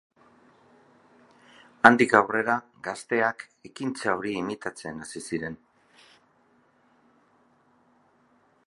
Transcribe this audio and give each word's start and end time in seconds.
Handik 1.89 2.15
aurrera, 2.19 2.55
gazteak 2.87 3.45
ekintza 3.69 4.15
hori 4.17 4.33
imitatzen 4.41 5.05
hasi 5.05 5.25
ziren. 5.29 5.61